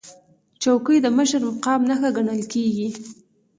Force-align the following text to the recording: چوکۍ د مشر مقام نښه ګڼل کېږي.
چوکۍ 0.61 0.97
د 1.03 1.07
مشر 1.17 1.39
مقام 1.49 1.81
نښه 1.89 2.09
ګڼل 2.17 2.41
کېږي. 2.53 2.87